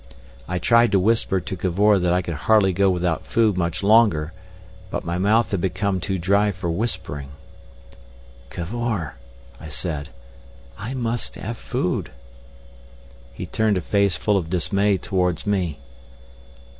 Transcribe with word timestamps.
I 0.47 0.57
tried 0.57 0.91
to 0.93 0.99
whisper 0.99 1.39
to 1.39 1.55
Cavor 1.55 1.99
that 1.99 2.11
I 2.11 2.23
could 2.23 2.33
hardly 2.33 2.73
go 2.73 2.89
without 2.89 3.27
food 3.27 3.55
much 3.55 3.83
longer, 3.83 4.33
but 4.89 5.05
my 5.05 5.19
mouth 5.19 5.51
had 5.51 5.61
become 5.61 5.99
too 5.99 6.17
dry 6.17 6.51
for 6.51 6.71
whispering. 6.71 7.29
"Cavor," 8.49 9.13
I 9.59 9.67
said, 9.67 10.09
"I 10.75 10.95
must 10.95 11.35
have 11.35 11.55
food." 11.55 12.09
He 13.31 13.45
turned 13.45 13.77
a 13.77 13.81
face 13.81 14.15
full 14.17 14.37
of 14.37 14.49
dismay 14.49 14.97
towards 14.97 15.45
me. 15.45 15.77